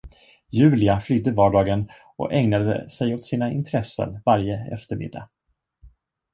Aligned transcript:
Julia 0.51 0.99
flydde 0.99 1.31
vardagen 1.31 1.89
och 2.17 2.33
ägnade 2.33 2.89
sig 2.89 3.13
åt 3.13 3.25
sina 3.25 3.51
intressen 3.51 4.21
varje 4.25 4.73
eftermiddag. 4.73 5.29